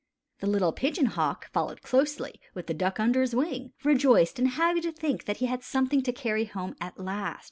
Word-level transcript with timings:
The 0.39 0.47
little 0.47 0.71
Pigeon 0.71 1.05
Hawk 1.05 1.51
followed 1.51 1.83
closely, 1.83 2.41
with 2.55 2.65
the 2.65 2.73
duck 2.73 2.99
under 2.99 3.21
his 3.21 3.35
wing, 3.35 3.71
rejoiced 3.83 4.39
and 4.39 4.47
happy 4.47 4.81
to 4.81 4.91
think 4.91 5.25
that 5.25 5.37
he 5.37 5.45
had 5.45 5.61
something 5.63 6.01
to 6.01 6.11
carry 6.11 6.45
home 6.45 6.75
at 6.81 6.99
last. 6.99 7.39